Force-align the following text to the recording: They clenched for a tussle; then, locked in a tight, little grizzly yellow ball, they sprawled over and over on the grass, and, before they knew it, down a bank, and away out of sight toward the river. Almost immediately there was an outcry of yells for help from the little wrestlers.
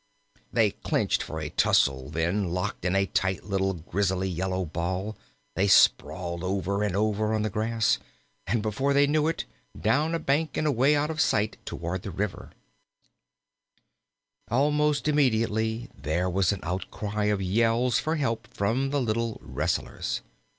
They 0.51 0.71
clenched 0.71 1.21
for 1.21 1.39
a 1.39 1.51
tussle; 1.51 2.09
then, 2.09 2.49
locked 2.49 2.85
in 2.85 2.95
a 2.95 3.05
tight, 3.05 3.43
little 3.43 3.75
grizzly 3.75 4.27
yellow 4.29 4.65
ball, 4.65 5.15
they 5.55 5.67
sprawled 5.67 6.43
over 6.43 6.81
and 6.81 6.95
over 6.95 7.35
on 7.35 7.43
the 7.43 7.51
grass, 7.51 7.99
and, 8.47 8.63
before 8.63 8.93
they 8.95 9.05
knew 9.05 9.27
it, 9.27 9.45
down 9.79 10.15
a 10.15 10.19
bank, 10.19 10.57
and 10.57 10.65
away 10.65 10.95
out 10.95 11.11
of 11.11 11.21
sight 11.21 11.57
toward 11.65 12.01
the 12.01 12.09
river. 12.09 12.49
Almost 14.49 15.07
immediately 15.07 15.91
there 15.95 16.27
was 16.31 16.51
an 16.51 16.61
outcry 16.63 17.25
of 17.25 17.39
yells 17.39 17.99
for 17.99 18.15
help 18.15 18.47
from 18.51 18.89
the 18.89 18.99
little 19.01 19.37
wrestlers. 19.43 20.21